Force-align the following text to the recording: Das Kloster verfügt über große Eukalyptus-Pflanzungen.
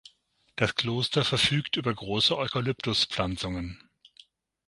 Das 0.55 0.73
Kloster 0.73 1.23
verfügt 1.23 1.77
über 1.77 1.93
große 1.93 2.35
Eukalyptus-Pflanzungen. 2.35 3.87